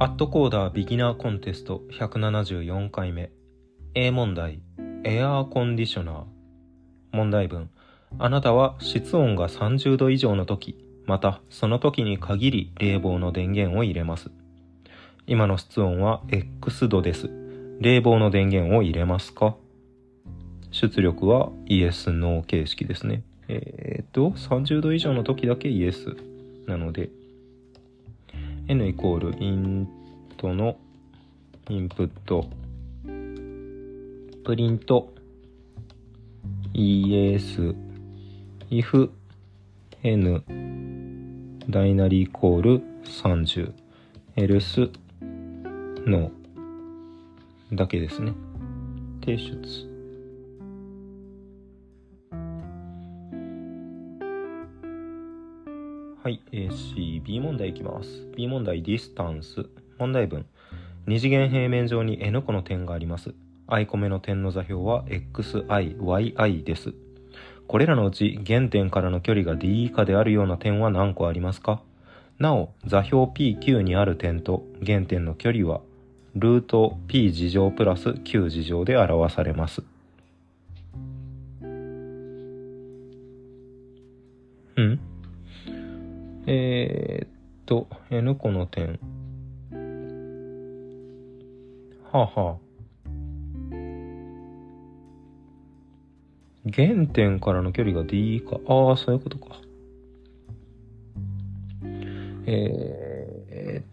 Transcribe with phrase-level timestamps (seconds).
[0.00, 3.32] アットコーダービギナーコンテスト174回目。
[3.96, 4.60] A 問題。
[5.02, 6.24] エアーコンディショナー。
[7.10, 7.68] 問題文。
[8.16, 14.30] あなたは室温が30度以上の時またその時に限り冷房の電源を入れます。
[15.26, 17.28] 今の室温は X 度です。
[17.80, 19.56] 冷房の電源を入れますか？
[20.70, 23.24] 出力はイエス・ノー形式ですね。
[23.48, 26.16] えー、っと30度以上の時だけイエス
[26.68, 27.10] なので。
[28.68, 29.88] N イコールイン
[30.36, 30.76] トの
[31.70, 32.44] インプット。
[34.44, 35.14] プリント。
[36.74, 37.74] Es
[38.70, 39.10] if
[40.02, 40.44] n
[41.70, 43.72] ダイナリーイコール30
[44.36, 44.90] else
[46.04, 46.30] no
[47.72, 48.34] だけですね。
[49.24, 49.97] 提出。
[56.28, 58.28] はい、A、C、B 問題いきます。
[58.36, 59.64] B 問題、ディスタンス。
[59.96, 60.44] 問題文。
[61.06, 63.34] 二次元平面上に N 個の点があります。
[63.66, 66.92] i 個目の点の座標は xi、yi です。
[67.66, 71.80] これらのうち原点からの距離が d 以下であるような点は何個ありますか？
[72.38, 75.80] なお、座標 pq にある点と原点の距離は
[76.34, 79.82] ルート p 事乗プラス q 事乗で表されます。
[84.76, 85.00] うん？
[86.50, 87.28] えー、っ
[87.66, 88.98] と、N 個の点。
[92.10, 92.58] はあ、はあ。
[96.72, 98.56] 原点からの距離が D か。
[98.66, 99.60] ああ、そういうことか。
[102.46, 103.84] えー、っ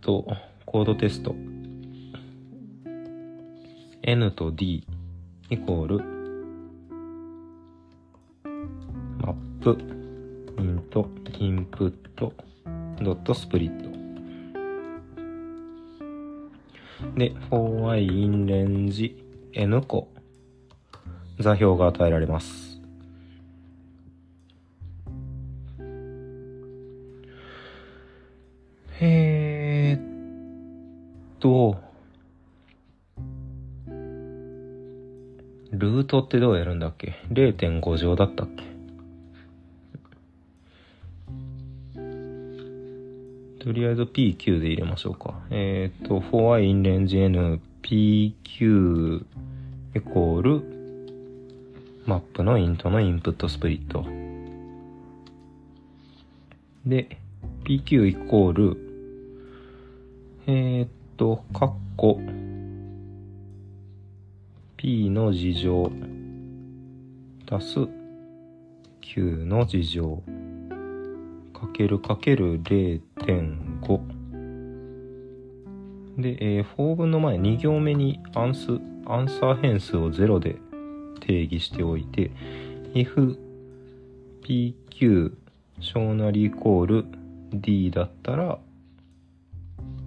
[0.00, 0.26] と、
[0.66, 1.36] コードテスト。
[4.02, 4.84] N と D
[5.48, 5.98] イコール
[9.20, 9.99] マップ、
[11.40, 12.34] インプット、
[13.00, 13.88] ドットスプリット。
[17.16, 19.14] で、for i in range
[19.54, 20.08] n 個
[21.38, 22.78] 座標が与えられます。
[29.00, 30.00] えーっ
[31.38, 31.78] と、
[35.72, 38.79] ルートってどうやるんだっけ ?0.5 乗だったっけ？
[43.60, 45.34] とりあえず PQ で入れましょうか。
[45.50, 49.24] えっ、ー、と、for i in range n PQ
[49.94, 50.62] イコール
[52.06, 54.06] マップのイントのインプットスプリット。
[56.86, 57.18] で、
[57.64, 58.90] PQ イコール
[60.46, 60.88] えっ、ー、
[61.18, 62.18] と、カッコ
[64.78, 65.92] P の事乗
[67.50, 67.88] 足す
[69.02, 70.22] Q の事乗
[71.60, 74.00] かけるかける0.5
[76.18, 80.56] で、えー、4分の前2行目にアンスアンサー変数を0で
[81.20, 82.30] 定義しておいて
[82.94, 83.36] if
[84.42, 85.36] pq
[85.80, 87.04] 小なりイコール
[87.52, 88.58] d だったら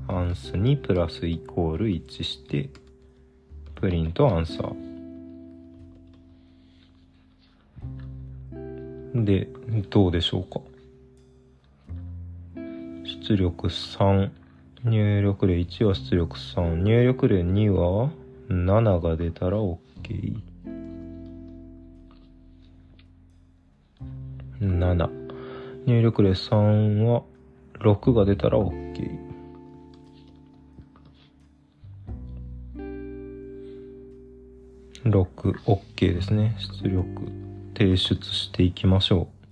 [0.08, 2.70] アンスにプラスイコール1して
[3.76, 4.94] プリントアンサー。
[9.14, 9.48] で
[9.90, 10.60] どうでしょうか？
[13.24, 14.30] 出力3
[14.84, 18.12] 入力例1は出力3入力例2は
[18.50, 19.80] 7が出たら OK
[24.60, 25.10] 7
[25.86, 27.24] 入力例3は
[27.80, 28.74] 6が出たら OK
[35.06, 36.56] 6 OK ですね。
[36.84, 37.06] 出力
[37.78, 39.43] 提出していきましょう。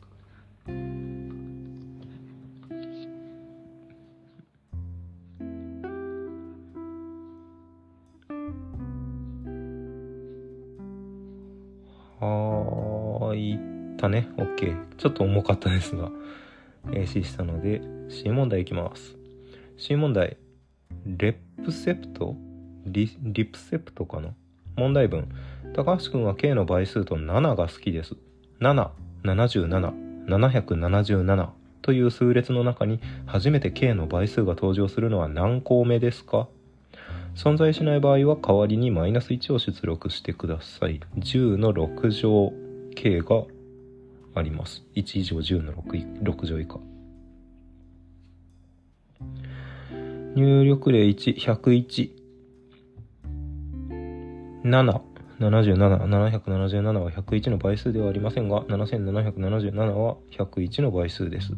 [15.02, 16.12] ちょっと重かったですが、
[16.94, 19.16] えー、C したので、C 問題いきます。
[19.78, 20.38] C 問題。
[21.08, 21.34] レ
[21.66, 22.36] プセプト？
[22.86, 24.30] リリプセプトかな？
[24.76, 25.28] 問題文。
[25.74, 28.16] 高橋くんは K の倍数と7が好きです。
[28.60, 28.90] 7、
[29.24, 29.92] 77、
[30.28, 31.50] 777
[31.82, 36.48] という数列の中に初めて K の倍数が登場するのは何項目ですか？
[37.34, 41.00] 存在しない場合は代わりにマイナス1を出力してください。
[41.18, 42.54] 10の6乗
[42.96, 43.46] K が
[44.34, 44.84] あります。
[44.96, 46.80] 1以上10の 6, 6乗以下。
[50.36, 52.12] 入力例1、101。
[54.64, 55.02] 7、
[55.40, 61.54] 77、777は101の倍数ではありませんが、7777は101の倍数です。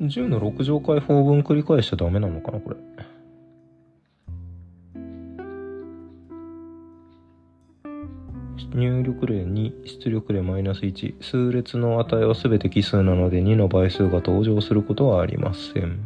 [0.00, 2.76] 10の6乗開放分繰り返しちゃダメなのかなこれ
[8.74, 16.00] 入力例2出力例マイナス1数列の値は全て奇数なので2の倍数が登場することはありません。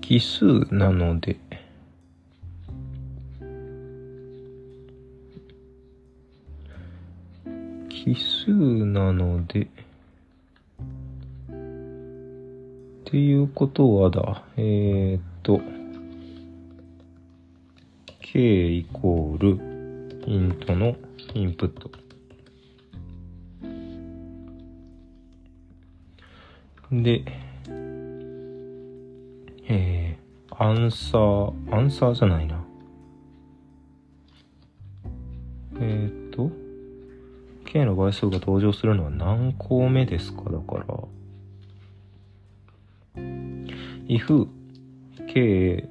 [0.00, 1.36] 奇数なので
[7.90, 9.66] 奇数なのでっ
[13.04, 14.44] ていうことはだ。
[14.56, 15.60] えー、っと
[18.36, 19.48] k イコール
[20.26, 20.94] イントの
[21.32, 21.90] インプット。
[26.92, 27.24] で
[29.64, 32.62] えー、アンサーアンサーじゃないな。
[35.80, 36.50] えー、っと
[37.64, 40.42] k の倍数が登場するのは何項目ですか？
[40.50, 40.94] だから
[44.08, 44.46] if
[45.26, 45.88] k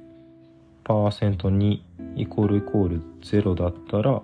[0.84, 1.80] パーセント2
[2.16, 4.22] イコールイコール0だったら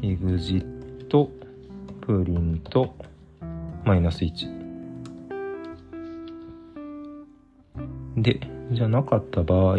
[0.00, 0.66] exit
[2.00, 2.94] プリント
[3.84, 4.58] マイナス1
[8.16, 8.40] で
[8.72, 9.78] じゃなかった場合う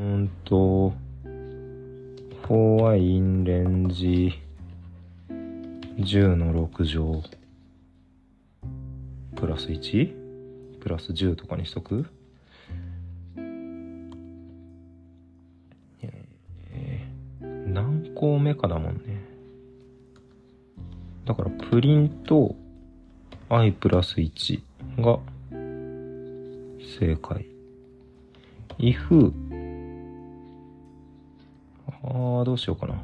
[0.00, 0.92] んと
[2.46, 4.32] for i in range
[5.98, 7.22] 10の6乗
[9.34, 10.17] プラス 1?
[10.88, 12.06] プラス10とかにしとく？
[13.36, 19.22] えー、何項目かだもんね。
[21.26, 22.56] だからプリント
[23.50, 24.62] i プラス1
[25.00, 25.18] が
[26.98, 27.44] 正解。
[28.78, 29.30] if
[32.02, 32.94] ああどうしようかな。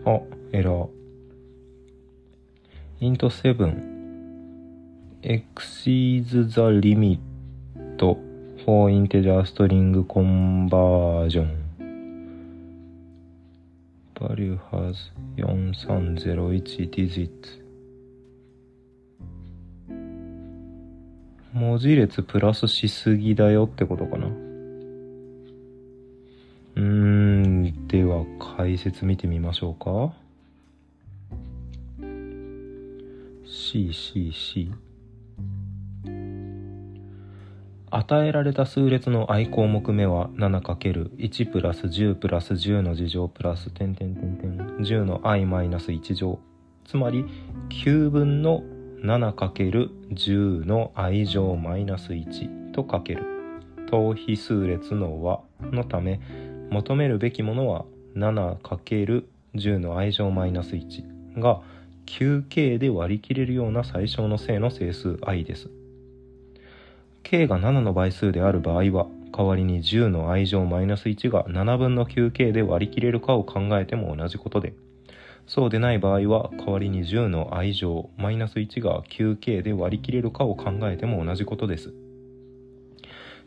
[0.07, 0.21] あ
[0.53, 0.87] エラー。
[3.01, 3.97] int 7
[5.21, 7.19] exceeds the limit
[8.63, 11.49] for integer string conversion
[14.17, 17.29] value has 4301 digit
[21.53, 24.46] 文字列プラスしすぎだよってことかな
[27.97, 28.25] では
[28.55, 30.13] 解説見てみましょうか。
[33.43, 34.71] CCC
[37.89, 46.37] 与えられた数列の i 項目目は 7×1 プラス10プラス10の2乗プラス点点点点10の i マイナス1乗。
[46.85, 47.25] つまり
[47.83, 48.61] 9分の
[49.01, 53.23] 7×10 の i 乗マイナス1とかける。
[53.89, 56.19] 等比数列の和のため
[56.69, 61.61] 求めるべきものは 7×10 の i 乗マイナス1が
[62.07, 65.69] 9k で割り切れるような最小の正の整数 i です。
[67.23, 69.07] k が7の倍数である場合は、
[69.37, 74.73] 代わりに10の i 乗マイナス1が7分の 9k で割り切れるかを考えても同じことで、
[75.45, 81.93] そうでない場合は代わりに10の愛乗マイナス1が 9k で割り切れるかを考えても同じことです。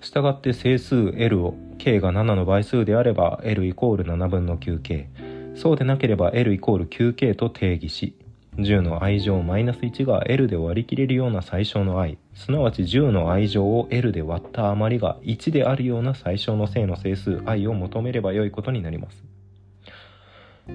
[0.00, 8.14] したがって整数 L を k が7の倍数であれば L イコール7分の 9k そうでなければ L イコール 9k と定義し
[8.56, 12.18] 10の愛乗マイナス1が L で割り切れるような最小の愛。
[12.34, 19.29] すなわち10の愛乗を L で割った余りが1であるような最小の正の整数 i を求めればよいことになります。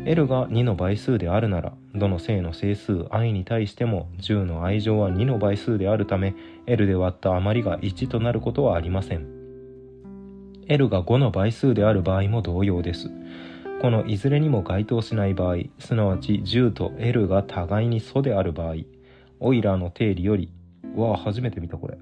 [0.06, 6.36] L が2の倍数であるならどの正の整数 i に対しても10の愛乗は2の倍数であるため
[6.68, 9.28] L で割った余りが1となることはありません。
[10.68, 13.12] L が5の倍数である場合も同様です。
[13.82, 18.75] このいずれにも該当しない場合すなわち10と L が互いに素である場合
[19.40, 20.50] オイラーの定理より
[20.96, 21.98] わあ初めて見たこれ。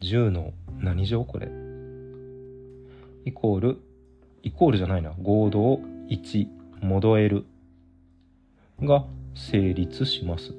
[0.00, 1.48] 10の何乗これ。
[3.24, 3.78] イコール
[4.42, 5.14] イコールじゃないな。
[5.20, 6.48] 合同1
[6.80, 7.44] 戻 L
[8.82, 10.54] が成立します。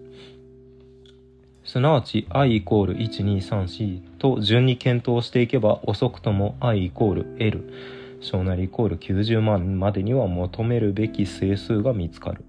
[1.63, 7.73] すなわち i イコール1234と順に検討していけば遅くとも i イコール L
[8.21, 12.45] 小なりイコール90万までには求めるべき整数が見つかる。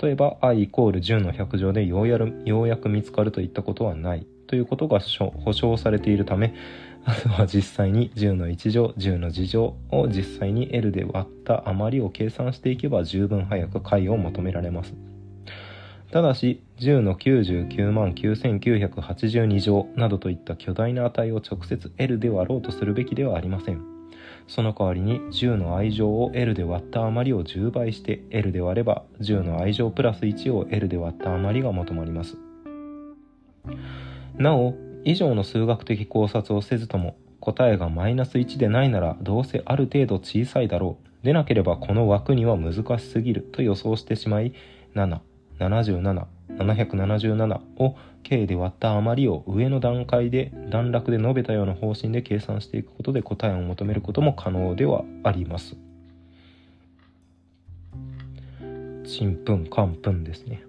[0.00, 4.26] 例えば i イコール10の100乗でようやるようやく見つかるといったことはない。
[4.48, 6.54] ということが保証されているため
[7.04, 14.94] あとは実際に10の1乗10の2乗を実際に L で割った余りを計算していけば十分早く解を求められます。
[16.10, 23.82] ただし10の99万9982乗などといった巨大な値を直接 L で割ろうとするべきではありません。
[24.46, 32.36] その代わりに10の愛乗を L で割った余りを10倍して L で割れば10の愛乗プラス1を L で割った余りが求まります。
[34.38, 44.54] なお以上の数学的考察をせずとも答えがマイナス1でないならどうせある程度小さいだろうでなければこの枠には難しすぎると予想してしまい
[44.94, 55.76] 777777を K で割った余りを上の段階で段落で述べたような方針で計算していくことで答えを求めることも可能ではあります。
[59.06, 60.62] ちんぷんかんぷんですね。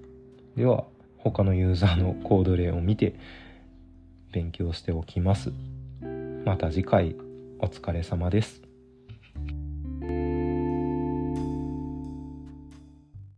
[0.56, 0.86] では
[1.18, 3.16] 他のユーザーのコード例を見て
[4.32, 5.52] 勉強しておきます。
[6.46, 7.16] また次回
[7.60, 8.69] お疲れ様です。